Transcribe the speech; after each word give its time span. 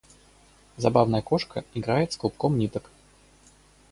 Забавная 0.77 1.21
кошка 1.21 1.63
играет 1.75 2.11
с 2.13 2.17
клубком 2.17 2.57
ниток. 2.57 2.89